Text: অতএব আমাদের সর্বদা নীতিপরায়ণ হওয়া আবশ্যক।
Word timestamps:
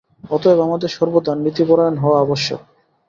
অতএব 0.31 0.59
আমাদের 0.61 0.89
সর্বদা 0.89 1.31
নীতিপরায়ণ 1.35 1.95
হওয়া 1.97 2.17
আবশ্যক। 2.21 2.61